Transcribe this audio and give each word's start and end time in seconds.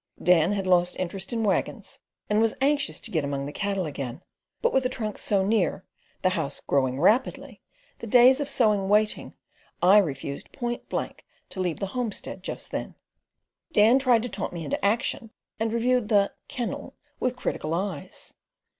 Dan 0.19 0.53
had 0.53 0.65
lost 0.65 0.97
interest 0.97 1.31
in 1.31 1.43
waggons, 1.43 1.99
and 2.27 2.41
was 2.41 2.55
anxious 2.59 2.99
to 3.01 3.11
get 3.11 3.23
among 3.23 3.45
the 3.45 3.51
cattle 3.51 3.85
again; 3.85 4.23
but 4.59 4.73
with 4.73 4.81
the 4.81 4.89
trunks 4.89 5.21
so 5.21 5.45
near, 5.45 5.85
the 6.23 6.29
house 6.29 6.59
growing 6.59 6.99
rapidly, 6.99 7.61
the 7.99 8.07
days 8.07 8.39
of 8.39 8.49
sewing 8.49 8.89
waiting, 8.89 9.35
I 9.79 9.99
refused 9.99 10.51
point 10.51 10.89
blank 10.89 11.23
to 11.51 11.59
leave 11.59 11.79
the 11.79 11.85
homestead 11.93 12.41
just 12.41 12.71
then. 12.71 12.95
Dan 13.73 13.99
tried 13.99 14.23
to 14.23 14.29
taunt 14.29 14.53
me 14.53 14.65
into 14.65 14.83
action, 14.83 15.29
and 15.59 15.71
reviewed 15.71 16.09
the 16.09 16.33
"kennel" 16.47 16.95
with 17.19 17.35
critical 17.35 17.75
eyes. 17.75 18.33